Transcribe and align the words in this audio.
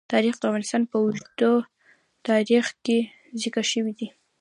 تاریخ 0.13 0.35
د 0.37 0.43
افغانستان 0.49 0.83
په 0.91 0.95
اوږده 1.03 1.51
تاریخ 2.27 2.65
کې 2.85 2.97
ذکر 3.41 3.63
شوی 3.73 3.93
دی. 3.99 4.07